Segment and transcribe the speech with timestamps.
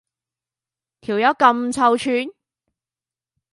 [1.01, 2.31] 條友咁臭串？